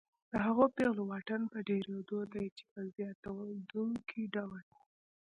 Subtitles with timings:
[0.31, 4.63] د هغو پیغلو واټن په ډېرېدو دی چې په زیاتېدونکي ډول